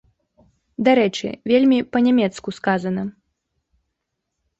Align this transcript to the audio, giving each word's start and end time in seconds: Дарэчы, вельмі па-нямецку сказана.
Дарэчы, 0.85 1.29
вельмі 1.51 1.77
па-нямецку 1.97 2.49
сказана. 2.59 3.01